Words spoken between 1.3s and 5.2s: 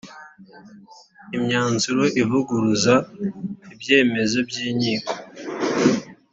imyanzuro ivuguruza ibyemezo by’inkiko